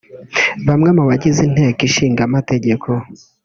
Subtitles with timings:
[0.67, 2.87] Bamwe mu bagize Inteko Ishinga Amategeko